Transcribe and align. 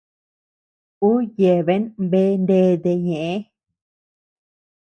Ú 1.09 1.11
yeabean 1.39 1.83
bea 2.11 2.35
ndete 2.43 2.91
ñeʼë. 3.05 3.35